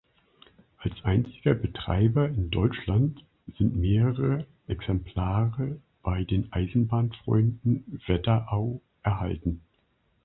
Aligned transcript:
Als 0.79 0.95
einziger 1.03 1.53
Betreiber 1.53 2.27
in 2.27 2.49
Deutschland 2.49 3.23
sind 3.59 3.75
mehrere 3.75 4.47
Exemplare 4.65 5.79
bei 6.01 6.23
den 6.23 6.51
Eisenbahnfreunden 6.51 7.99
Wetterau 8.07 8.81
erhalten. 9.03 9.61